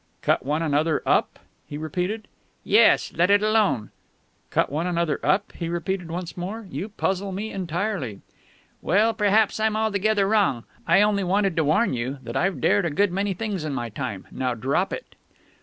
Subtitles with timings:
[0.23, 2.27] "'Cut one another up?'" he repeated.
[2.63, 3.13] "Yes.
[3.15, 3.91] Let it alone."
[4.49, 6.65] "'Cut one another up?'" he repeated once more.
[6.71, 8.21] "You puzzle me entirely."
[8.81, 10.63] "Well, perhaps I'm altogether wrong.
[10.87, 13.89] I only wanted to warn you that I've dared a good many things in my
[13.89, 14.25] time.
[14.31, 15.13] Now drop it."